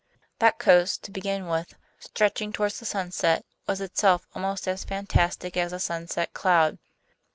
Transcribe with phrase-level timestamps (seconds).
[0.39, 5.71] That coast, to begin with, stretching toward the sunset, was itself almost as fantastic as
[5.73, 6.79] a sunset cloud.